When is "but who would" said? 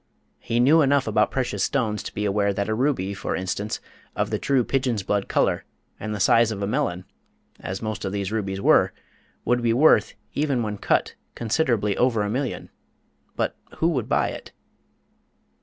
13.35-14.09